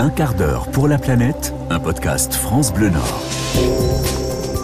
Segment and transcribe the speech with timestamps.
[0.00, 3.99] Un quart d'heure pour la planète, un podcast France Bleu Nord.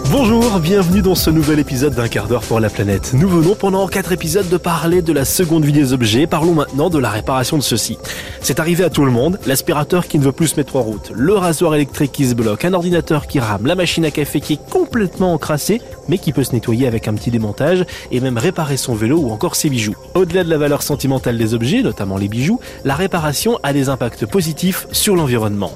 [0.09, 3.11] Bonjour, bienvenue dans ce nouvel épisode d'un quart d'heure pour la planète.
[3.13, 6.27] Nous venons pendant quatre épisodes de parler de la seconde vie des objets.
[6.27, 7.97] Parlons maintenant de la réparation de ceux-ci.
[8.39, 9.37] C'est arrivé à tout le monde.
[9.45, 12.63] L'aspirateur qui ne veut plus se mettre en route, le rasoir électrique qui se bloque,
[12.63, 16.45] un ordinateur qui rame, la machine à café qui est complètement encrassée, mais qui peut
[16.45, 19.95] se nettoyer avec un petit démontage et même réparer son vélo ou encore ses bijoux.
[20.13, 24.25] Au-delà de la valeur sentimentale des objets, notamment les bijoux, la réparation a des impacts
[24.25, 25.73] positifs sur l'environnement.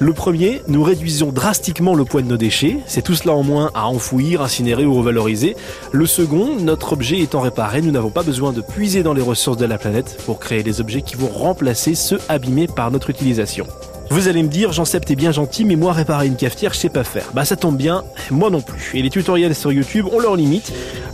[0.00, 3.70] Le premier, nous réduisons drastiquement le poids de nos déchets, c'est tout cela en moins
[3.74, 5.54] à enfouir, incinérer ou revaloriser.
[5.92, 9.56] Le second, notre objet étant réparé, nous n'avons pas besoin de puiser dans les ressources
[9.56, 13.66] de la planète pour créer des objets qui vont remplacer ceux abîmés par notre utilisation.
[14.10, 16.88] Vous allez me dire, Jean-Sept est bien gentil, mais moi réparer une cafetière, je sais
[16.88, 17.30] pas faire.
[17.32, 18.90] Bah ça tombe bien, moi non plus.
[18.94, 20.72] Et les tutoriels sur YouTube ont leurs limites.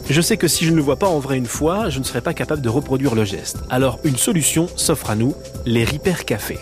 [0.09, 2.05] Je sais que si je ne le vois pas en vrai une fois, je ne
[2.05, 3.59] serai pas capable de reproduire le geste.
[3.69, 5.35] Alors une solution s'offre à nous,
[5.67, 6.59] les Repair Café.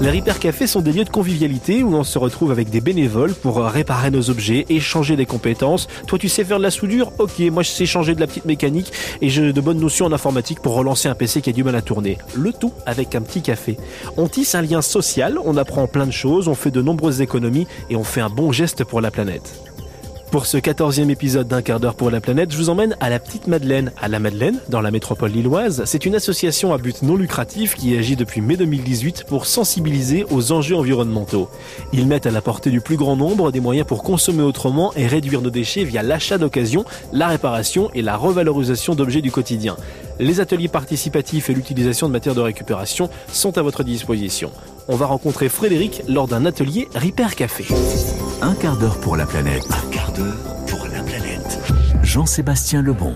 [0.00, 3.34] Les Repair Cafés sont des lieux de convivialité où on se retrouve avec des bénévoles
[3.34, 5.88] pour réparer nos objets, échanger des compétences.
[6.06, 7.10] Toi, tu sais faire de la soudure?
[7.18, 10.12] Ok, moi je sais changer de la petite mécanique et j'ai de bonnes notions en
[10.12, 12.16] informatique pour relancer un PC qui a du mal à tourner.
[12.36, 13.76] Le tout avec un petit café.
[14.16, 17.66] On tisse un lien social, on apprend plein de choses, on fait de nombreuses économies
[17.90, 19.52] et on fait un bon geste pour la planète.
[20.30, 23.18] Pour ce quatorzième épisode d'un quart d'heure pour la planète, je vous emmène à la
[23.18, 25.82] Petite Madeleine, à la Madeleine, dans la métropole lilloise.
[25.86, 30.52] C'est une association à but non lucratif qui agit depuis mai 2018 pour sensibiliser aux
[30.52, 31.48] enjeux environnementaux.
[31.94, 35.06] Ils mettent à la portée du plus grand nombre des moyens pour consommer autrement et
[35.06, 39.76] réduire nos déchets via l'achat d'occasion, la réparation et la revalorisation d'objets du quotidien.
[40.18, 44.52] Les ateliers participatifs et l'utilisation de matières de récupération sont à votre disposition.
[44.90, 47.66] On va rencontrer Frédéric lors d'un atelier Repair Café.
[48.40, 49.62] Un quart d'heure pour la planète.
[49.70, 50.34] Un quart d'heure
[50.66, 51.58] pour la planète.
[52.02, 53.14] Jean-Sébastien Lebon.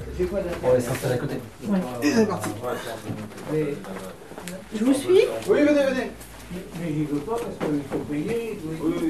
[2.03, 2.51] Et c'est parti.
[4.75, 6.11] Je vous suis Oui, venez, venez.
[6.81, 8.59] Mais j'y veux pas parce qu'il faut payer.
[8.65, 9.09] Oui, oui, oui.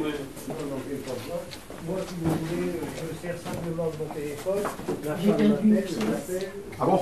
[0.49, 1.41] Non, non, j'ai pas besoin.
[1.89, 4.63] Moi, si vous voulez, je me sers simplement de mon téléphone.
[5.05, 5.99] La J'ai femme m'appelle, pièce.
[6.01, 6.49] je l'appelle.
[6.81, 7.01] Ah bon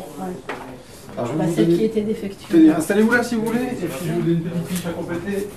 [1.16, 2.70] Alors, je vais Bah, vous Celle qui était défectueuse.
[2.70, 5.48] Installez-vous là si vous voulez, et puis je vous donne une petite fiche à compléter.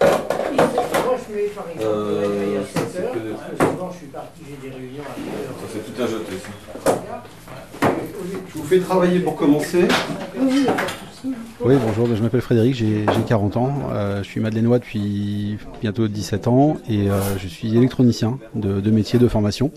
[0.00, 3.90] Moi, je mets par exemple Euh, ça, 7 c'est heures, que des- parce que souvent
[3.92, 5.56] je suis parti, j'ai des réunions à 8 heures.
[5.60, 7.24] Ça, c'est tout à jeter, ça.
[8.54, 9.86] Je vous fais travailler pour commencer.
[11.60, 16.08] Oui, bonjour, je m'appelle Frédéric, j'ai j'ai 40 ans, euh, je suis madeleinois depuis bientôt
[16.08, 19.70] 17 ans et euh, je suis électronicien de métier, de formation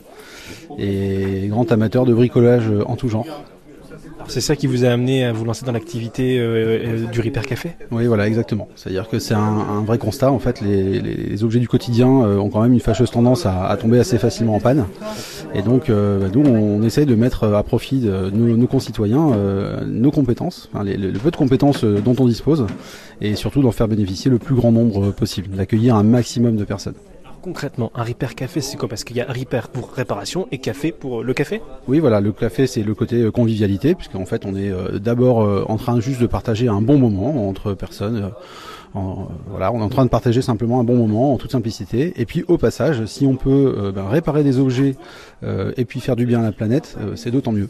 [0.77, 3.25] et grand amateur de bricolage en tout genre.
[4.27, 7.45] C'est ça qui vous a amené à vous lancer dans l'activité euh, euh, du Repair
[7.45, 7.71] Café?
[7.91, 8.67] Oui, voilà, exactement.
[8.75, 10.31] C'est-à-dire que c'est un, vrai constat.
[10.31, 13.99] En fait, les, objets du quotidien euh, ont quand même une fâcheuse tendance à, tomber
[13.99, 14.85] assez facilement en panne.
[15.53, 19.31] Et donc, bah, nous, on essaie de mettre à profit de nos, concitoyens
[19.85, 22.67] nos compétences, le, peu de compétences dont on dispose,
[23.19, 26.95] et surtout d'en faire bénéficier le plus grand nombre possible, d'accueillir un maximum de personnes.
[27.41, 28.87] Concrètement, un Repair Café, c'est quoi?
[28.87, 31.59] Parce qu'il y a Repair pour réparation et Café pour le café?
[31.87, 35.41] Oui, voilà, le café, c'est le côté euh, convivialité, puisqu'en fait, on est euh, d'abord
[35.41, 38.17] euh, en train juste de partager un bon moment entre personnes.
[38.17, 38.29] euh,
[38.95, 38.99] euh,
[39.47, 42.13] voilà, on est en train de partager simplement un bon moment en toute simplicité.
[42.17, 44.95] Et puis, au passage, si on peut euh, ben, réparer des objets
[45.43, 47.69] euh, et puis faire du bien à la planète, euh, c'est d'autant mieux.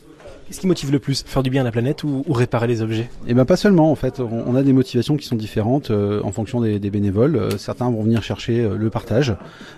[0.52, 3.10] Qu'est-ce qui motive le plus Faire du bien à la planète ou, réparer les objets?
[3.26, 6.34] Et ben pas seulement en fait, on, a des motivations qui sont différentes euh, en
[6.34, 7.38] fonction des, bénévoles.
[7.38, 9.34] Euh, certains vont venir chercher euh, le partage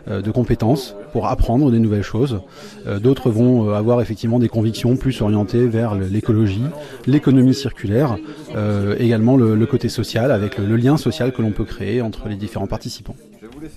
[0.09, 2.41] de compétences pour apprendre des nouvelles choses.
[2.87, 6.63] D'autres vont avoir effectivement des convictions plus orientées vers l'écologie,
[7.05, 8.17] l'économie circulaire,
[8.97, 12.67] également le, côté social avec le lien social que l'on peut créer entre les différents
[12.67, 13.15] participants.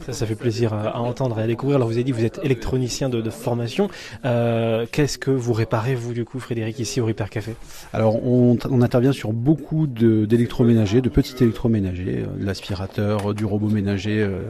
[0.05, 1.77] Ça, ça fait plaisir à, à entendre et à découvrir.
[1.77, 3.89] Alors, vous avez dit, vous êtes électronicien de, formation.
[4.25, 7.55] Euh, Qu'est-ce que vous réparez, vous, du coup, Frédéric, ici au Repair Café?
[7.93, 13.45] Alors on, on intervient sur beaucoup d'électroménagers, de, petits électroménagers, euh, de l'aspirateur, euh, du
[13.45, 14.43] robot ménager euh,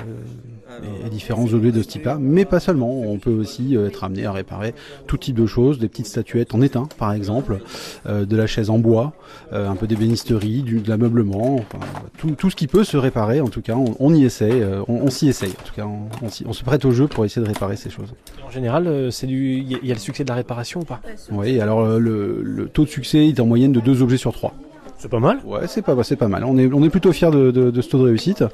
[1.06, 3.00] et, différents objets de ce type-là, mais pas seulement.
[3.00, 4.74] On peut aussi euh, être amené à réparer
[5.06, 7.58] tout type de choses, des petites statuettes en étain par exemple,
[8.06, 9.12] euh, de la chaise en bois,
[9.52, 11.78] euh, un peu d'ébénisterie, de l'ameublement, enfin,
[12.18, 13.40] tout, tout ce qui peut se réparer.
[13.40, 15.50] En tout cas, on, on y essaie, euh, on, on s'y essaye.
[15.50, 17.76] En tout cas, on, on s'y- on se prête au jeu pour essayer de réparer
[17.76, 18.12] ces choses.
[18.46, 20.80] En général, c'est du, il y, a- il y a le succès de la réparation
[20.80, 21.00] ou pas?
[21.30, 24.54] Oui, alors le, le taux de succès est en moyenne de deux objets sur trois.
[24.98, 25.38] C'est pas mal.
[25.44, 26.42] Ouais, c'est pas, c'est pas mal.
[26.44, 28.44] On est, on est plutôt fiers de, de, de ce taux de réussite.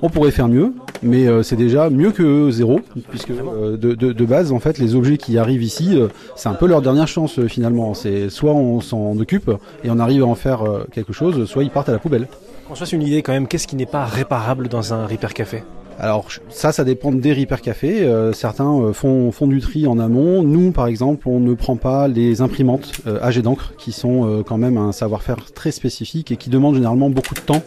[0.00, 0.72] On pourrait faire mieux,
[1.02, 2.80] mais euh, c'est déjà mieux que zéro,
[3.10, 6.48] puisque euh, de, de, de base, en fait, les objets qui arrivent ici, euh, c'est
[6.48, 7.94] un peu leur dernière chance euh, finalement.
[7.94, 9.50] C'est soit on s'en occupe
[9.82, 12.28] et on arrive à en faire euh, quelque chose, soit ils partent à la poubelle.
[12.68, 15.34] Qu'on se fasse une idée quand même, qu'est-ce qui n'est pas réparable dans un Repair
[15.34, 15.64] Café?
[16.00, 18.02] Alors ça, ça dépend des Repair Café.
[18.02, 20.44] Euh, certains euh, font, du tri en amont.
[20.44, 24.42] Nous, par exemple, on ne prend pas les imprimantes euh, AG d'encre, qui sont euh,
[24.44, 27.62] quand même un savoir-faire très spécifique et qui demandent généralement beaucoup de temps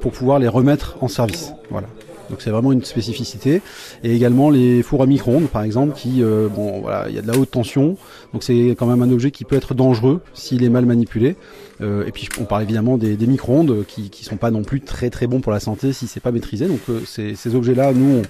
[0.00, 1.52] pour pouvoir les remettre en service.
[1.70, 1.86] Voilà.
[2.30, 3.60] Donc c'est vraiment une spécificité.
[4.02, 7.26] Et également les fours à micro-ondes, par exemple, qui, bon, voilà, il y a de
[7.26, 7.98] la haute tension.
[8.32, 11.36] Donc c'est quand même un objet qui peut être dangereux s'il est mal manipulé.
[11.80, 14.80] Euh, et puis on parle évidemment des, des micro-ondes qui, qui sont pas non plus
[14.80, 16.66] très très bons pour la santé si c'est pas maîtrisé.
[16.66, 18.22] Donc euh, ces, ces objets-là, nous,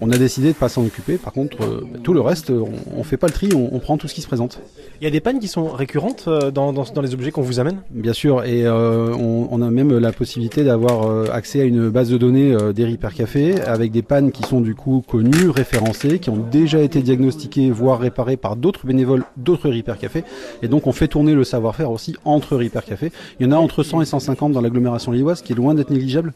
[0.00, 1.16] on, on a décidé de pas s'en occuper.
[1.16, 3.98] Par contre, euh, tout le reste, on, on fait pas le tri, on, on prend
[3.98, 4.60] tout ce qui se présente.
[5.00, 7.42] Il y a des pannes qui sont récurrentes euh, dans, dans, dans les objets qu'on
[7.42, 7.78] vous amène?
[7.90, 11.88] Bien sûr, et euh, on, on a même la possibilité d'avoir euh, accès à une
[11.88, 15.50] base de données euh, des Repair Café avec des pannes qui sont du coup connues,
[15.50, 20.22] référencées, qui ont déjà été diagnostiquées, voire réparées par d'autres bénévoles, d'autres Repair Café.
[20.62, 22.91] Et donc on fait tourner le savoir-faire aussi entre Repair Café.
[23.40, 25.90] Il y en a entre 100 et 150 dans l'agglomération lilloise, qui est loin d'être
[25.90, 26.32] négligeable.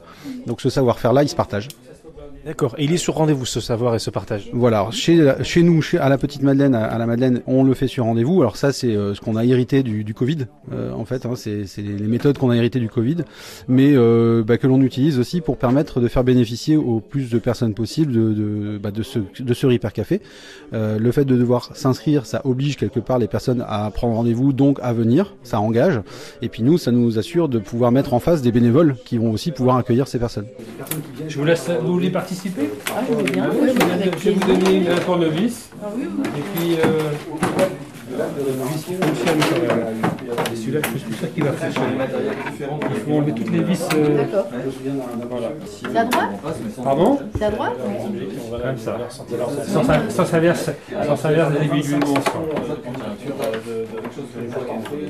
[0.47, 1.69] Donc ce savoir-faire-là, il se partage.
[2.47, 2.77] D'accord.
[2.79, 4.49] Et il est sur rendez-vous ce savoir et ce partage.
[4.53, 7.65] Voilà, alors, chez, chez nous, chez, à la Petite Madeleine, à, à la Madeleine, on
[7.65, 8.41] le fait sur rendez-vous.
[8.41, 11.27] Alors ça, c'est euh, ce qu'on a hérité du, du Covid, euh, en fait.
[11.27, 13.17] Hein, c'est c'est les méthodes qu'on a héritées du Covid,
[13.67, 17.39] mais euh, bah, que l'on utilise aussi pour permettre de faire bénéficier au plus de
[17.41, 20.21] personnes possible de, de, bah, de ce, de ce Repair Café.
[20.73, 24.53] Euh, le fait de devoir s'inscrire, ça oblige quelque part les personnes à prendre rendez-vous,
[24.53, 26.01] donc à venir, ça engage.
[26.43, 29.33] Et puis nous, ça nous assure de pouvoir mettre en face des bénévoles qui vont
[29.33, 30.47] aussi pouvoir accueillir ces personnes.
[31.27, 33.51] Je vous laisse, vous voulez participer Ah, je veux bien.
[33.53, 35.71] Je Oui, vais je vous donner un tournevis.
[35.83, 36.29] Ah oui, oui.
[36.39, 37.11] Et puis, euh,
[40.53, 41.89] Et celui-là, je suis sûr qu'il va fonctionner.
[42.95, 43.87] Il faut enlever toutes les vis.
[43.95, 44.25] euh,
[45.31, 45.49] voilà.
[45.67, 46.31] C'est à droite
[46.83, 47.73] Pardon C'est à droite
[48.63, 48.99] Comme ça.
[49.67, 50.71] Sans, sa- sans s'inverse
[51.07, 51.51] sans s'inverse
[52.07, 52.33] montre.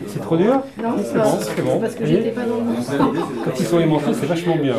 [0.08, 1.80] C'est trop dur Non, c'est bon, bon.
[1.80, 3.44] Parce que j'étais pas dans le.
[3.44, 4.74] Quand ils sont aimantés, c'est vachement bien.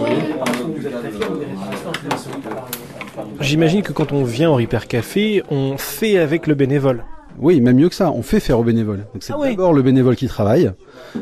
[3.39, 7.03] J'imagine que quand on vient au Repair Café, on fait avec le bénévole.
[7.39, 9.05] Oui, même mieux que ça, on fait faire au bénévole.
[9.13, 9.49] Donc c'est Ah oui.
[9.51, 10.71] d'abord le bénévole qui travaille,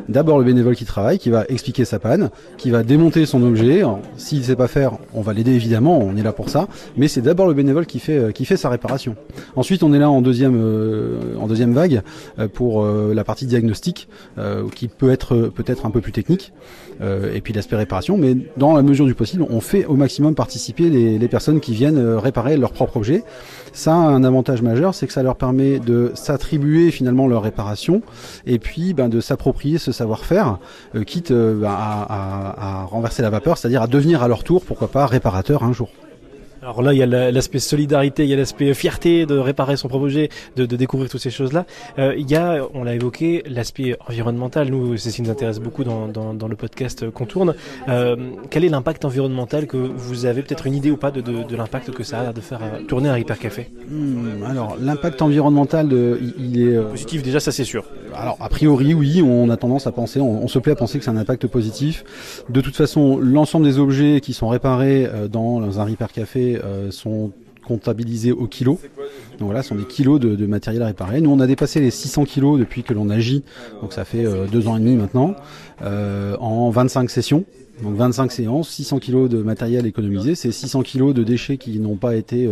[0.08, 3.84] d'abord le bénévole qui travaille, qui va expliquer sa panne, qui va démonter son objet.
[4.16, 6.68] S'il sait pas faire, on va l'aider évidemment, on est là pour ça.
[6.96, 9.16] Mais c'est d'abord le bénévole qui fait euh, qui fait sa réparation.
[9.56, 12.02] Ensuite, on est là en deuxième euh, en deuxième vague
[12.40, 14.08] euh, pour euh, la partie diagnostic,
[14.38, 16.54] euh, qui peut être euh, peut-être un peu plus technique.
[17.02, 20.34] Euh, et puis l'aspect réparation, mais dans la mesure du possible, on fait au maximum
[20.34, 23.24] participer les, les personnes qui viennent réparer leur propre objet.
[23.74, 28.02] Ça a un avantage majeur, c'est que ça leur permet de s'attribuer finalement leur réparation
[28.46, 30.60] et puis ben, de s'approprier ce savoir-faire,
[30.96, 34.44] euh, quitte euh, ben, à, à- à renverser la vapeur, c'est-à-dire à devenir à leur
[34.44, 35.90] tour, pourquoi pas, réparateur un jour.
[36.66, 39.78] Alors là, il y a la- l'aspect solidarité, il y a l'aspect fierté de réparer
[39.78, 41.68] son propre objet, de, de découvrir toutes ces choses-là.
[42.00, 44.70] Euh, il y a, on l'a évoqué, l'aspect environnemental.
[44.72, 47.54] Nous, c'est ce qui nous intéresse beaucoup dans, dans, dans le podcast qu'on tourne.
[47.88, 48.16] Euh,
[48.50, 51.56] quel est l'impact environnemental que vous avez peut-être une idée ou pas de, de, de
[51.56, 55.90] l'impact que ça a de faire euh, tourner un Hyper Café Hmm, alors l'impact environnemental,
[55.94, 56.80] euh, il, il est...
[56.82, 57.84] Positif déjà, ça c'est sûr.
[58.16, 60.98] Alors a priori oui, on a tendance à penser, on, on se plaît à penser
[60.98, 62.04] que c'est un impact positif.
[62.50, 66.08] De toute façon, l'ensemble des objets qui sont réparés euh, dans un Repair
[66.64, 67.32] Euh, sont
[67.66, 68.80] comptabilisés au kilo.
[69.40, 71.20] Donc voilà, ce sont des kilos de, matériel à réparer.
[71.20, 73.44] Nous, on a dépassé les 600 kilos depuis que l'on agit,
[73.82, 75.36] donc ça fait euh, deux ans et demi maintenant,
[75.82, 77.44] euh, en 25 sessions.
[77.82, 81.98] Donc 25 séances, 600 kilos de matériel économisé, c'est 600 kilos de déchets qui n'ont
[81.98, 82.50] pas été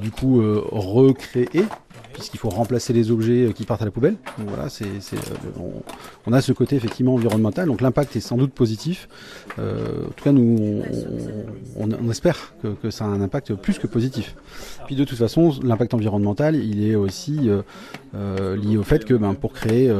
[0.00, 0.40] du coup
[0.70, 1.64] recréés
[2.22, 4.14] puisqu'il faut remplacer les objets euh, qui partent à la poubelle.
[4.38, 5.58] Donc voilà, euh,
[6.26, 9.08] on, a ce côté effectivement environnemental, donc l'impact est sans doute positif.
[9.58, 10.82] Euh, en tout cas, nous,
[11.76, 14.36] on, espère que, que ça a un impact plus que positif.
[14.86, 17.50] Puis de toute façon, l'impact environnemental, il est aussi
[18.12, 19.92] lié au fait que ben, pour créer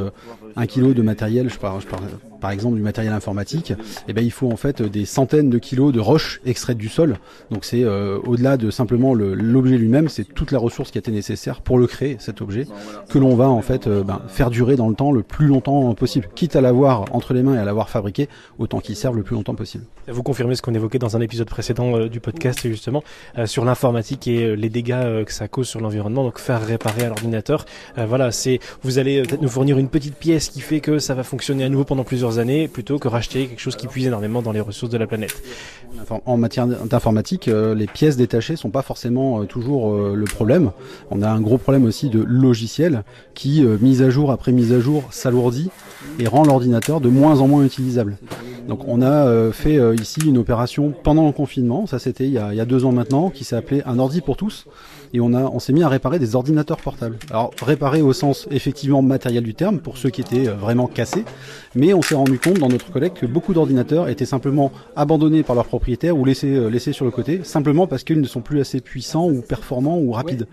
[0.56, 2.04] un kilo de matériel, je parle, je parle
[2.42, 3.72] par exemple du matériel informatique,
[4.08, 7.16] eh ben, il faut en fait des centaines de kilos de roches extraites du sol.
[7.50, 11.00] Donc c'est euh, au-delà de simplement le- l'objet lui-même, c'est toute la ressource qui a
[11.00, 12.66] été nécessaire pour le créer, cet objet,
[13.08, 15.94] que l'on va en fait euh, ben, faire durer dans le temps le plus longtemps
[15.94, 16.28] possible.
[16.34, 19.37] Quitte à l'avoir entre les mains et à l'avoir fabriqué, autant qu'il serve le plus
[19.37, 19.84] longtemps possible.
[20.08, 23.04] Vous confirmez ce qu'on évoquait dans un épisode précédent euh, du podcast justement
[23.46, 26.25] sur l'informatique et les dégâts que ça cause sur l'environnement.
[26.25, 27.64] Donc faire réparer à l'ordinateur,
[27.96, 31.22] voilà, c'est vous allez peut-être nous fournir une petite pièce qui fait que ça va
[31.22, 34.52] fonctionner à nouveau pendant plusieurs années, plutôt que racheter quelque chose qui puise énormément dans
[34.52, 35.42] les ressources de la planète.
[36.26, 40.72] En matière d'informatique, euh, les pièces détachées sont pas forcément euh, toujours euh, le problème.
[41.10, 44.80] On a un gros problème aussi de logiciel qui, mise à jour après mise à
[44.80, 45.70] jour, s'alourdit
[46.18, 48.16] et rend l'ordinateur de moins en moins utilisable.
[48.68, 52.60] Donc on a fait ici une opération pendant le confinement, ça c'était il, il y
[52.60, 54.66] a deux ans maintenant, qui appelé un ordi pour tous.
[55.12, 57.19] Et on a, on s'est mis à réparer des ordinateurs portables.
[57.31, 61.25] Alors réparer au sens effectivement matériel du terme pour ceux qui étaient euh, vraiment cassés,
[61.75, 65.54] mais on s'est rendu compte dans notre collecte que beaucoup d'ordinateurs étaient simplement abandonnés par
[65.54, 68.61] leurs propriétaires ou laissés, euh, laissés sur le côté, simplement parce qu'ils ne sont plus
[68.61, 70.47] assez puissants ou performants ou rapides.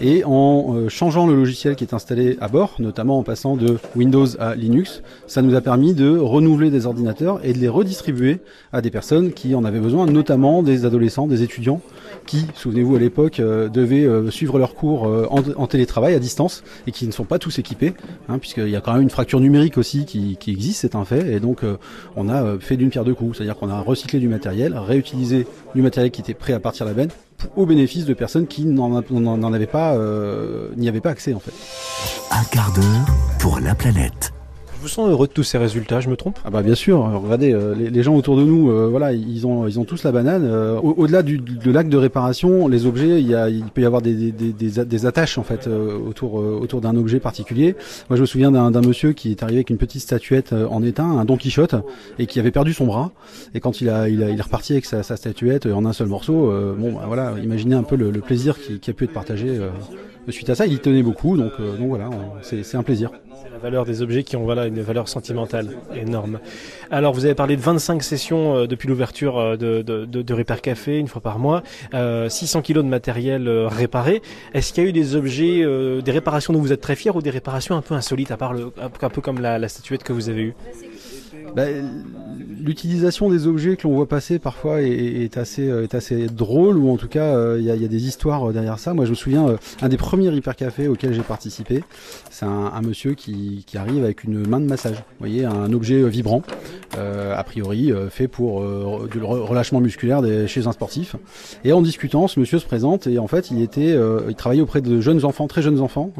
[0.00, 3.78] Et en euh, changeant le logiciel qui est installé à bord, notamment en passant de
[3.96, 8.38] Windows à Linux, ça nous a permis de renouveler des ordinateurs et de les redistribuer
[8.72, 11.80] à des personnes qui en avaient besoin, notamment des adolescents, des étudiants
[12.26, 16.62] qui, souvenez-vous à l'époque, euh, devaient euh, suivre leurs cours euh, en, télétravail à distance
[16.86, 17.94] et qui ne sont pas tous équipés,
[18.28, 21.32] hein, puisqu'il y a quand même une fracture numérique aussi qui, existe, c'est un fait,
[21.32, 21.76] et donc euh,
[22.16, 25.82] on a fait d'une pierre deux coups, c'est-à-dire qu'on a recyclé du matériel, réutilisé du
[25.82, 27.10] matériel qui était prêt à partir la benne
[27.56, 29.98] au bénéfice de personnes qui n'en avaient pas,
[30.76, 31.52] n'y avaient pas accès en fait.
[32.30, 34.32] Un quart d'heure pour la planète.
[34.84, 36.38] Vous sens heureux de tous ces résultats, je me trompe?
[36.44, 39.66] Ah bah bien sûr, regardez, euh, les, gens autour de nous, euh, voilà, ils ont
[39.66, 40.44] ils ont tous la banane.
[40.44, 43.80] euh, au- Au-delà du, de l'acte de réparation, les objets, il, y a, il peut
[43.80, 47.18] y avoir des, des, des, des attaches en fait euh, autour euh, autour d'un objet
[47.18, 47.76] particulier.
[48.10, 50.82] Moi, je me souviens d'un monsieur qui est arrivé avec une petite statuette euh, en
[50.82, 51.76] étain, un Don Quichotte,
[52.18, 53.10] et qui avait perdu son bras.
[53.54, 55.94] Et quand il a il, a, il est reparti avec sa, sa statuette en un
[55.94, 59.04] seul morceau, bon, bah, voilà, imaginez un peu le, le plaisir qui, qui a pu
[59.04, 59.48] être partagé
[60.28, 60.66] suite à ça.
[60.66, 62.10] Il y tenait beaucoup, donc donc voilà,
[62.42, 63.10] c'est un plaisir.
[63.52, 66.40] La valeur des objets qui ont voilà, une valeur sentimentale énorme.
[66.90, 70.34] Alors, vous avez parlé de 25 sessions euh, depuis l'ouverture euh, de, de, de, de
[70.34, 74.22] Repair Café, une fois par mois, euh, 600 kilos de matériel euh, réparé.
[74.54, 77.14] Est-ce qu'il y a eu des objets, euh, des réparations dont vous êtes très fiers
[77.14, 80.02] ou des réparations un peu insolites, à part le, un peu comme la, la statuette
[80.02, 80.54] que vous avez eue?
[81.54, 81.64] Bah,
[82.64, 87.08] L'utilisation des objets que l'on voit passer parfois est, euh, assez drôle ou en tout
[87.08, 88.94] cas euh, il y, a, des histoires euh, derrière ça.
[88.94, 91.84] Moi je me souviens un des premiers hyper cafés auxquels j'ai participé,
[92.30, 94.96] c'est un, monsieur qui, arrive avec une main de massage.
[94.96, 96.42] Vous voyez un objet vibrant
[96.96, 98.62] a priori fait pour
[99.08, 101.16] du re- relâchement musculaire des, chez un sportif.
[101.64, 103.98] Et en discutant, ce monsieur se présente et en fait il était
[104.28, 106.12] il travaillait auprès de jeunes enfants, très jeunes enfants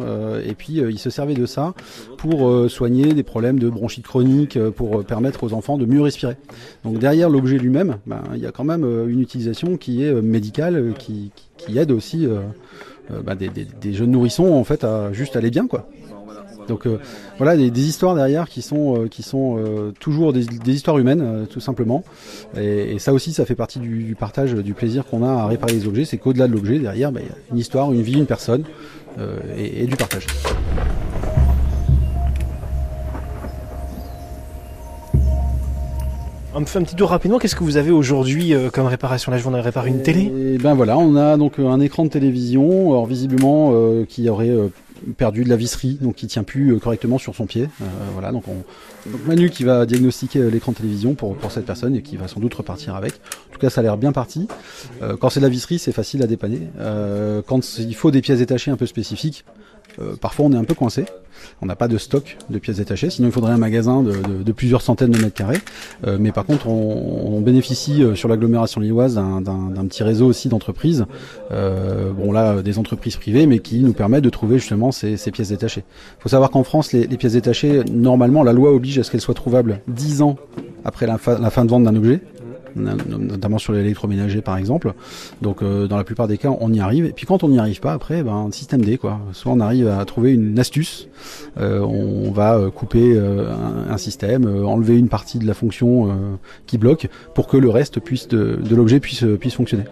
[0.44, 1.74] et puis il se servait de ça
[2.18, 6.36] pour soigner des problèmes de bronchite chronique, pour permettre aux enfants de mieux respirer.
[6.84, 10.10] Donc derrière l'objet lui-même, ben, il y a quand même euh, une utilisation qui est
[10.10, 11.30] euh, médicale, euh, qui,
[11.76, 12.28] aide aussi
[13.24, 15.88] ben, des, jeunes nourrissons en fait à juste aller bien quoi.
[16.68, 16.86] Donc
[17.38, 22.04] voilà des, histoires derrière qui sont qui sont toujours des, histoires humaines tout simplement.
[22.54, 25.86] Et, ça aussi ça fait partie du, partage du plaisir qu'on a à réparer les
[25.86, 28.26] objets, c'est qu'au-delà de l'objet derrière ben, il y a une histoire, une vie, une
[28.26, 28.64] personne
[29.56, 30.26] et du partage.
[36.56, 37.40] On me fait un petit tour rapidement.
[37.40, 39.32] Qu'est-ce que vous avez aujourd'hui euh, comme réparation?
[39.32, 40.32] Là, je vous réparé une télé.
[40.54, 44.28] Et ben voilà, on a donc euh, un écran de télévision, alors visiblement euh, qui
[44.28, 44.52] aurait
[45.16, 47.68] perdu de la visserie, donc qui tient plus correctement sur son pied.
[48.12, 51.96] Voilà, donc, on, donc Manu qui va diagnostiquer l'écran de télévision pour, pour cette personne
[51.96, 53.14] et qui va sans doute repartir avec.
[53.50, 54.46] En tout cas, ça a l'air bien parti.
[55.20, 56.60] Quand c'est de la visserie, c'est facile à dépanner.
[57.46, 59.44] Quand il faut des pièces détachées un peu spécifiques,
[60.00, 61.04] euh, parfois on est un peu coincé.
[61.60, 64.80] On n'a pas de stock de pièces détachées, sinon il faudrait un magasin de, plusieurs
[64.80, 65.58] centaines de mètres carrés.
[66.06, 71.04] Euh, mais par contre, on, bénéficie euh, sur l'agglomération lilloise d'un- petit réseau aussi d'entreprises.
[71.50, 75.50] Bon là, des entreprises privées, mais qui nous permettent de trouver justement ces, ces pièces
[75.50, 75.84] détachées.
[76.18, 79.20] Il faut savoir qu'en France, les, pièces détachées, normalement, la loi oblige à ce qu'elles
[79.20, 80.36] soient trouvables 10 ans
[80.84, 82.20] après la fin de vente d'un objet
[82.76, 84.94] notamment sur l'électroménager par exemple.
[85.42, 87.06] Donc euh, dans la plupart des cas, on y arrive.
[87.06, 89.20] Et puis quand on n'y arrive pas, après, ben système D quoi.
[89.32, 91.08] Soit on arrive à trouver une astuce,
[91.58, 95.54] euh, on va euh, couper euh, un, un système, euh, enlever une partie de la
[95.54, 95.94] fonction
[96.66, 99.84] qui bloque, pour que le reste puisse de, de l'objet puisse puisse fonctionner.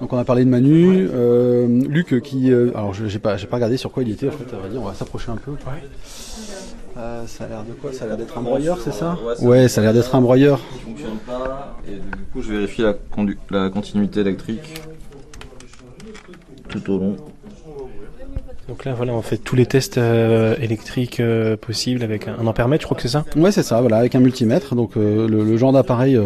[0.00, 3.56] Donc on a parlé de Manu, euh, Luc qui, euh, alors j'ai pas j'ai pas
[3.56, 4.44] regardé sur quoi il était en fait.
[4.76, 5.52] On va s'approcher un peu.
[6.96, 7.92] Euh, ça a l'air de quoi?
[7.92, 9.18] Ça a l'air d'être un broyeur, c'est ça?
[9.40, 10.60] Ouais, ça a l'air d'être un broyeur.
[10.72, 14.80] qui fonctionne pas et du coup je vérifie la, condu- la continuité électrique
[16.68, 17.16] tout au long.
[18.68, 22.46] Donc là, voilà, on fait tous les tests euh, électriques euh, possibles avec un, un
[22.46, 23.24] ampèremètre, je crois que c'est ça?
[23.36, 26.16] Ouais, c'est ça, voilà, avec un multimètre, donc euh, le, le genre d'appareil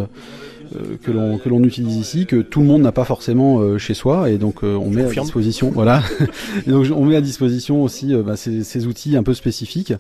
[1.02, 3.94] que l'on que l'on utilise ici, que tout le monde n'a pas forcément euh, chez
[3.94, 6.02] soi, et donc euh, on met à disposition, voilà,
[6.66, 9.92] et donc on met à disposition aussi euh, bah, ces, ces outils un peu spécifiques.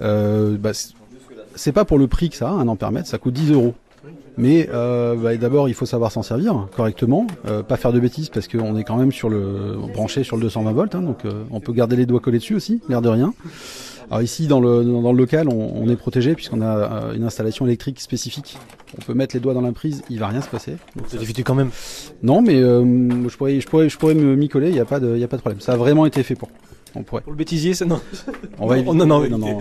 [0.00, 3.74] Euh, bah, c'est- pas pour le prix que ça, un ampèremètre, ça coûte 10 euros.
[4.36, 8.28] Mais euh, bah, d'abord, il faut savoir s'en servir correctement, euh, pas faire de bêtises
[8.30, 11.44] parce qu'on est quand même sur le branché sur le 220 volts, hein, donc euh,
[11.52, 13.32] on peut garder les doigts collés dessus aussi, l'air de rien.
[14.10, 17.24] Alors ici, dans le, dans, le local, on, on est protégé puisqu'on a euh, une
[17.24, 18.58] installation électrique spécifique.
[18.98, 20.76] On peut mettre les doigts dans la prise, il va rien se passer.
[20.94, 21.70] Donc, Vous évitez quand même.
[22.22, 22.84] non, mais euh,
[23.28, 24.68] je pourrais, je pourrais, je pourrais me m'y coller.
[24.68, 25.60] Il n'y a pas de, il a pas de problème.
[25.60, 26.50] Ça a vraiment été fait pour.
[26.94, 27.22] On pourrait.
[27.22, 28.00] Pour le bêtisier, c'est non.
[28.58, 28.94] On va éviter.
[28.94, 29.58] non, non, non, non, non.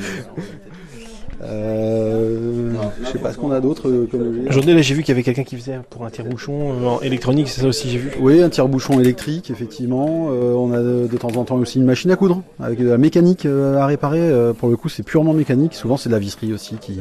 [1.42, 4.48] Euh, Là sais pas ce qu'on a d'autre euh, comme.
[4.50, 7.48] Aujourd'hui, là, j'ai vu qu'il y avait quelqu'un qui faisait pour un tire-bouchon euh, électronique,
[7.50, 8.12] c'est ça aussi, j'ai vu.
[8.20, 10.28] Oui, un tire-bouchon électrique, effectivement.
[10.32, 12.90] Euh, on a de, de temps en temps aussi une machine à coudre avec de
[12.90, 14.20] la mécanique euh, à réparer.
[14.22, 15.74] Euh, pour le coup, c'est purement mécanique.
[15.76, 17.00] Souvent, c'est de la visserie aussi qui,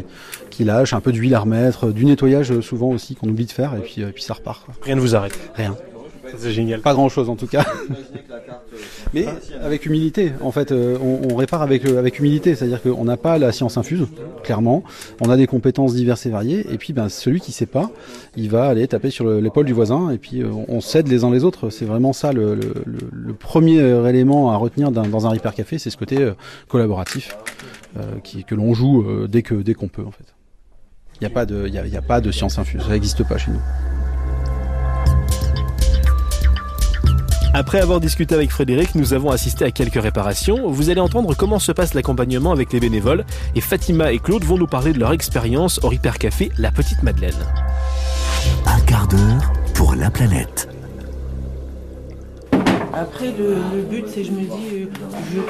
[0.50, 3.74] qui lâche, un peu d'huile à remettre, du nettoyage souvent aussi qu'on oublie de faire
[3.74, 4.64] et puis, euh, puis ça repart.
[4.64, 4.74] quoi.
[4.82, 5.38] Rien ne vous arrête.
[5.54, 5.76] Rien.
[6.32, 6.80] Ça, c'est génial.
[6.80, 7.64] Pas grand-chose en tout cas.
[9.14, 9.26] Mais
[9.62, 13.16] avec humilité, en fait, euh, on, on répare avec, euh, avec humilité, c'est-à-dire qu'on n'a
[13.16, 14.06] pas la science infuse,
[14.42, 14.82] clairement.
[15.20, 17.90] On a des compétences diverses et variées, et puis ben, celui qui sait pas,
[18.36, 21.24] il va aller taper sur le- l'épaule du voisin, et puis euh, on s'aide les
[21.24, 21.68] uns les autres.
[21.70, 25.54] C'est vraiment ça le, le- le- le premier euh, élément à retenir dans un Repair
[25.54, 26.32] Café, c'est ce côté euh,
[26.68, 27.36] collaboratif
[27.98, 30.24] euh, qui, que l'on joue euh, dès que dès qu'on peut, en fait.
[31.20, 33.36] Il n'y a, pas de- a, y a pas de science infuse, ça n'existe pas
[33.36, 33.60] chez nous.
[37.54, 40.70] Après avoir discuté avec Frédéric, nous avons assisté à quelques réparations.
[40.70, 43.26] Vous allez entendre comment se passe l'accompagnement avec les bénévoles.
[43.54, 47.02] Et Fatima et Claude vont nous parler de leur expérience au Repair Café La Petite
[47.02, 47.36] Madeleine.
[48.64, 50.70] Un quart d'heure pour la planète.
[52.94, 54.86] Après, le, le but, c'est, je me dis, euh,
[55.34, 55.40] je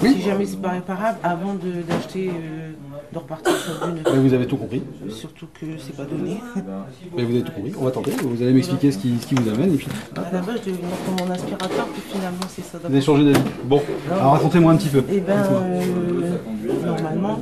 [0.00, 2.72] si jamais c'est pas réparable, avant de- d'acheter, euh,
[3.12, 4.04] de repartir sur du neuf.
[4.12, 4.82] Mais vous avez tout compris.
[5.10, 6.40] Surtout que c'est pas donné.
[7.16, 7.72] Mais vous avez tout compris.
[7.80, 8.10] On va tenter.
[8.22, 10.70] Vous allez m'expliquer ce qui, ce qui vous amène, et puis À la base, je
[10.70, 10.82] devais
[11.24, 13.44] mon aspirateur, puis finalement, c'est ça vous avez changé d'avis.
[13.64, 13.80] Bon,
[14.12, 15.02] alors racontez-moi un petit peu.
[15.10, 16.36] Et ben, euh,
[16.84, 17.40] normalement.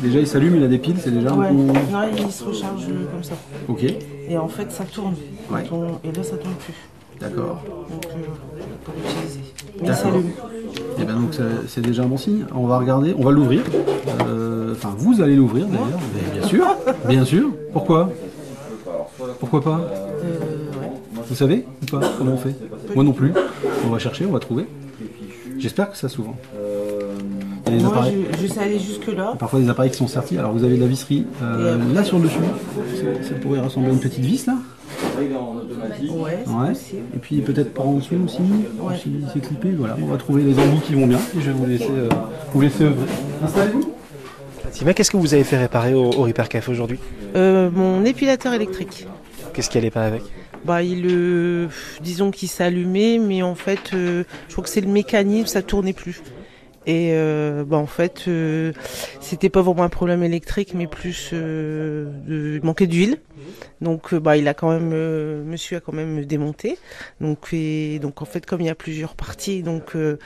[0.00, 1.72] Déjà, il s'allume, il a des piles, c'est déjà un Ouais, bon- non,
[2.16, 3.34] il se recharge euh, comme ça.
[3.68, 3.84] Ok,
[4.28, 5.14] Et en fait, ça tourne.
[5.50, 5.64] Ouais.
[6.04, 6.74] Et là, ça tourne plus.
[7.28, 7.62] D'accord.
[7.90, 8.08] Donc, euh,
[8.58, 9.40] je peux l'utiliser.
[9.40, 10.02] Mais il D'accord.
[10.02, 10.30] s'allume.
[11.00, 11.30] Et ben donc
[11.68, 12.44] c'est déjà un bon signe.
[12.54, 13.62] On va regarder, on va l'ouvrir.
[14.26, 16.00] Euh, Enfin, vous allez l'ouvrir d'ailleurs.
[16.14, 16.66] Mais Bien sûr,
[17.08, 17.50] bien sûr.
[17.72, 18.10] Pourquoi?
[19.38, 19.80] Pourquoi pas?
[19.80, 20.06] Euh.
[21.28, 22.54] Vous savez ou pas comment on fait?
[22.94, 23.32] Moi non plus.
[23.86, 24.66] On va chercher, on va trouver.
[25.58, 26.34] J'espère que ça s'ouvre.
[27.66, 29.34] Il y a des Moi, appareils- je, je sais aller jusque-là.
[29.38, 30.36] Parfois des appareils qui sont sortis.
[30.36, 32.38] Alors vous avez de la visserie euh, là sur le dessus.
[32.96, 34.54] Ça- Ça pourrait ressembler à une petite vis là.
[36.02, 36.72] Ouais.
[37.14, 38.42] Et puis peut-être par en dessous aussi.
[39.02, 39.96] Si c'est clippé, voilà.
[40.02, 41.18] On va trouver les embouts qui vont bien.
[41.18, 42.08] Et je vais vous laisser, euh,
[42.52, 43.06] vous laisser œuvrer.
[43.42, 43.92] Installez-vous.
[44.62, 46.98] Fatima, qu'est-ce que vous avez fait réparer au, au Repair Café aujourd'hui?
[47.36, 49.06] Euh, mon épilateur électrique.
[49.52, 50.22] Qu'est-ce qui allait pas avec?
[50.64, 51.68] Bah, il, euh,
[52.02, 55.92] disons qu'il s'allumait, mais en fait, euh, je crois que c'est le mécanisme, ça tournait
[55.92, 56.22] plus.
[56.86, 58.72] Et euh, bah, en fait, euh,
[59.20, 63.18] c'était pas vraiment un problème électrique, mais plus euh, de il manquait d'huile.
[63.80, 66.78] Donc, euh, bah, il a quand même, euh, monsieur a quand même démonté.
[67.20, 70.18] Donc, et, donc en fait, comme il y a plusieurs parties, donc euh,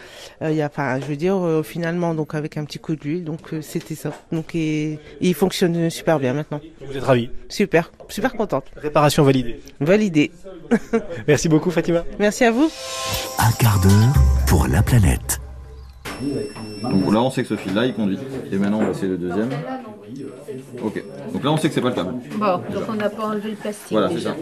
[0.42, 2.96] euh, il y a, enfin, je veux dire, euh, finalement, donc avec un petit coup
[2.96, 4.12] d'huile, donc euh, c'était ça.
[4.32, 6.60] Donc, et, et il fonctionne super bien maintenant.
[6.80, 7.30] Vous êtes ravis?
[7.48, 8.66] Super, super contente.
[8.76, 9.60] Réparation validée.
[9.80, 10.30] Validé.
[11.28, 12.04] Merci beaucoup Fatima.
[12.18, 12.70] Merci à vous.
[13.38, 14.14] Un quart d'heure
[14.46, 15.40] pour la planète.
[16.82, 18.18] Donc là, on sait que ce fil-là, il conduit.
[18.52, 19.48] Et maintenant, on va essayer le deuxième.
[20.82, 21.02] Ok.
[21.32, 22.14] Donc là, on sait que c'est pas le câble.
[22.36, 23.92] Bon, donc on n'a pas enlevé le plastique.
[23.92, 24.34] Voilà, c'est ça.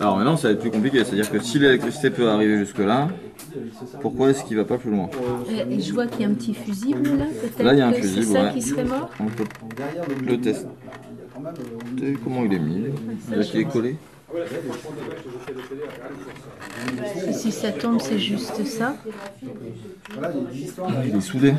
[0.00, 1.04] Alors maintenant, ça va être plus compliqué.
[1.04, 3.08] C'est-à-dire que si l'électricité peut arriver jusque-là,
[4.00, 5.08] pourquoi est-ce qu'il va pas plus loin
[5.50, 7.62] Et, et je vois qu'il y a un petit fusible là, peut-être.
[7.62, 8.52] Là, il y a un fusible, C'est ça ouais.
[8.54, 9.44] qui serait mort On peut
[10.26, 10.66] le tester.
[12.24, 12.84] Comment il est mis
[13.44, 13.96] qu'il est collé
[17.28, 18.94] Et Si ça tombe, c'est juste ça.
[21.04, 21.54] Il est soudé.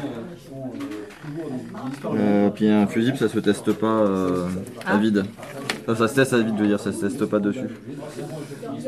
[2.05, 4.47] Euh, puis un fusible, ça se teste pas euh,
[4.85, 5.25] à vide.
[5.85, 7.69] Ça, ça se teste à vide, je veux dire, ça se teste pas dessus.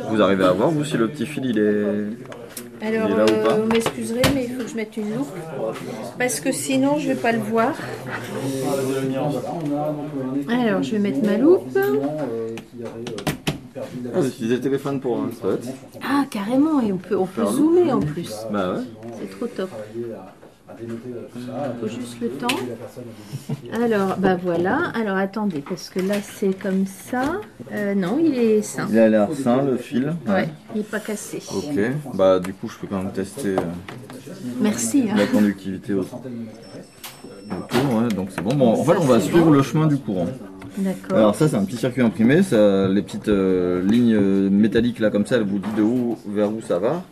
[0.10, 2.86] Vous arrivez à voir, vous, si le petit fil, il est...
[2.86, 4.98] Alors, Il est là ou euh, pas vous m'excuserez, mais il faut que je mette
[4.98, 5.34] une loupe.
[6.20, 7.74] Parce que sinon, je vais pas le voir.
[10.50, 11.78] Alors, je vais mettre ma loupe.
[14.14, 15.62] Ah, vous utilisez le téléphone pour un spot.
[16.04, 18.34] Ah, carrément, et on peut, on peut zoomer en plus.
[18.52, 18.82] Bah ouais.
[19.20, 19.70] C'est trop top.
[21.80, 22.48] Faut juste le temps.
[23.74, 24.92] Alors, bah voilà.
[24.94, 27.40] Alors, attendez, parce que là, c'est comme ça.
[27.72, 28.88] Euh, non, il est sain.
[28.90, 30.14] Il a l'air sain, le fil.
[30.28, 31.42] Ouais, il n'est pas cassé.
[31.56, 31.80] Ok.
[32.14, 33.62] Bah du coup, je peux quand même tester euh,
[34.60, 35.06] Merci.
[35.10, 35.16] hein.
[35.16, 36.04] la conductivité ouais,
[38.16, 38.56] donc c'est bon.
[38.56, 40.28] Bon, en fait, on va suivre le chemin du courant.
[40.78, 41.18] D'accord.
[41.18, 45.10] Alors ça c'est un petit circuit imprimé, ça, les petites euh, lignes euh, métalliques là
[45.10, 47.04] comme ça, elles vous disent de où vers où ça va.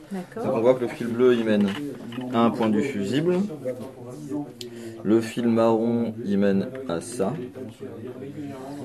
[0.43, 1.67] On voit que le fil bleu il mène
[2.33, 3.37] à un point du fusible.
[5.03, 7.33] Le fil marron il mène à ça.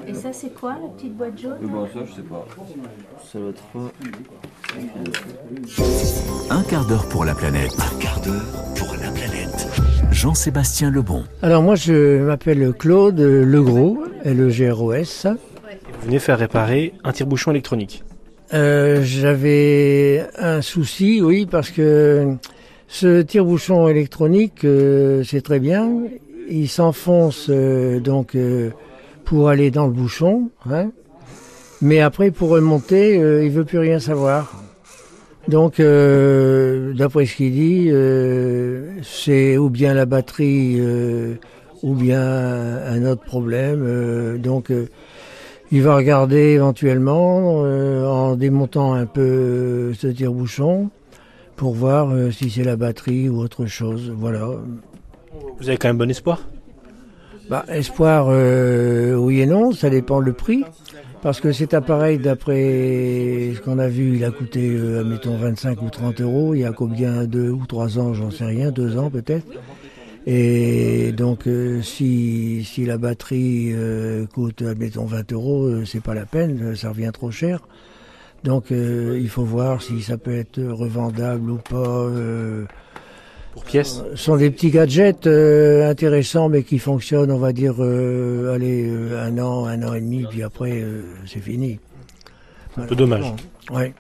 [0.06, 2.46] Et ça, c'est quoi, la petite boîte jaune bon ça je sais pas.
[3.32, 3.62] Ça va être
[6.50, 7.76] Un quart d'heure pour la planète.
[7.78, 9.47] Un quart d'heure pour la planète.
[10.18, 11.22] Jean-Sébastien Lebon.
[11.42, 15.28] Alors moi je m'appelle Claude Legros, L-E-G-R-O-S.
[15.28, 18.02] Vous venez faire réparer un tire-bouchon électronique.
[18.52, 22.34] Euh, J'avais un souci, oui, parce que
[22.88, 25.88] ce tire-bouchon électronique, euh, c'est très bien.
[26.50, 28.70] il s'enfonce euh, donc euh,
[29.24, 30.90] pour aller dans le bouchon, hein.
[31.80, 34.64] mais après pour remonter, euh, il veut plus rien savoir.
[35.48, 41.36] Donc, euh, d'après ce qu'il dit, euh, c'est ou bien la batterie euh,
[41.82, 44.38] ou bien un autre problème.
[44.38, 44.70] donc,
[45.70, 50.90] il va regarder éventuellement en démontant un peu ce tire-bouchon
[51.56, 54.12] pour voir si c'est la batterie ou autre chose.
[54.16, 54.48] Voilà.
[55.60, 56.48] Vous avez quand même bon espoir?
[57.48, 60.64] Bah, espoir, oui et non, ça dépend le prix.
[61.22, 65.82] Parce que cet appareil, d'après ce qu'on a vu, il a coûté, euh, admettons, 25
[65.82, 66.54] ou 30 euros.
[66.54, 69.46] Il y a combien Deux ou trois ans, j'en sais rien, deux ans peut-être.
[70.26, 76.14] Et donc, euh, si, si la batterie euh, coûte, admettons, 20 euros, euh, c'est pas
[76.14, 77.60] la peine, euh, ça revient trop cher.
[78.44, 82.08] Donc, euh, il faut voir si ça peut être revendable ou pas.
[83.58, 87.52] Euh, Pour pièce ce sont des petits gadgets euh, intéressants, mais qui fonctionnent, on va
[87.52, 91.78] dire, euh, allez, euh, un an, un an et demi, puis après, euh, c'est fini.
[92.76, 93.32] Un peu dommage.
[93.70, 93.92] Ouais.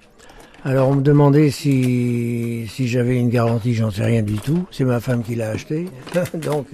[0.64, 4.66] Alors, on me demandait si, si j'avais une garantie, j'en sais rien du tout.
[4.70, 5.86] C'est ma femme qui l'a acheté.
[6.34, 6.66] Donc,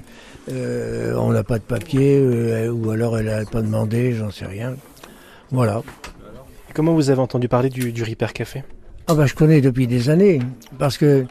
[0.51, 4.47] euh, on n'a pas de papier, euh, ou alors elle n'a pas demandé, j'en sais
[4.47, 4.75] rien.
[5.51, 5.83] Voilà.
[6.71, 8.65] Et comment vous avez entendu parler du, du Repair Café?
[9.07, 10.41] Ah bah je connais depuis des années,
[10.79, 11.27] parce que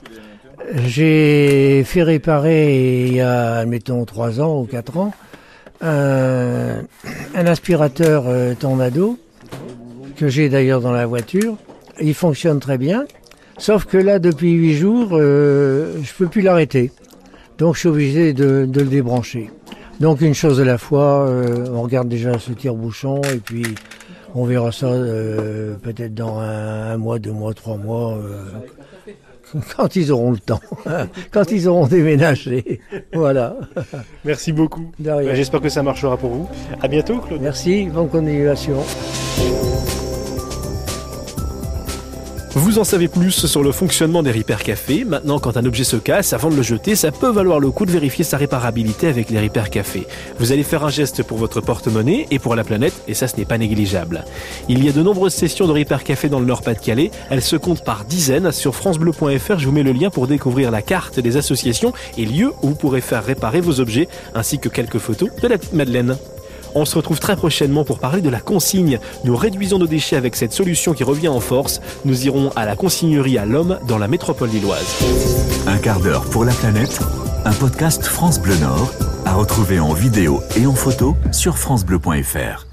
[0.74, 5.14] j'ai fait réparer il y a, admettons, trois ans ou quatre ans,
[5.82, 6.82] un,
[7.36, 9.18] un aspirateur euh, Tornado,
[10.18, 11.58] que j'ai d'ailleurs dans la voiture.
[12.02, 13.06] Il fonctionne très bien,
[13.58, 16.92] sauf que là, depuis huit jours, euh, je peux plus l'arrêter.
[17.60, 19.52] Donc je suis obligé de, de le débrancher.
[20.00, 23.64] Donc une chose à la fois, euh, on regarde déjà ce tire-bouchon et puis
[24.34, 28.44] on verra ça euh, peut-être dans un, un mois, deux mois, trois mois, euh,
[29.78, 30.62] quand ils auront le temps,
[31.32, 32.82] quand ils auront déménagé.
[33.14, 33.56] Voilà.
[34.26, 34.92] Merci beaucoup.
[35.34, 36.50] J'espère que ça marchera pour vous.
[36.82, 37.42] À bientôt, Claude.
[37.42, 38.84] Merci, bonne continuation.
[42.56, 45.06] Vous en savez plus sur le fonctionnement des Repair Café.
[45.06, 47.88] Maintenant, quand un objet se casse, avant de le jeter, ça peut valoir le coup
[47.88, 50.06] de vérifier sa réparabilité avec les Repair Café.
[50.38, 53.38] Vous allez faire un geste pour votre porte-monnaie et pour la planète, et ça, ce
[53.38, 54.24] n'est pas négligeable.
[54.70, 57.10] Il y a de nombreuses sessions de Repair Café dans le Nord-Pas-de-Calais.
[57.32, 58.52] Elles se comptent par dizaines.
[58.52, 62.52] Sur francebleu.fr, je vous mets le lien pour découvrir la carte des associations et lieux
[62.62, 66.18] où vous pourrez faire réparer vos objets, ainsi que quelques photos de la petite Madeleine.
[66.76, 69.00] On se retrouve très prochainement pour parler de la consigne.
[69.24, 71.82] Nous réduisons nos déchets avec cette solution qui revient en force.
[72.06, 74.98] Nous irons à la consignerie à l'homme dans la métropole lilloise.
[75.68, 77.00] Un quart d'heure pour la planète,
[77.46, 78.92] un podcast France Bleu Nord,
[79.26, 82.73] à retrouver en vidéo et en photo sur francebleu.fr.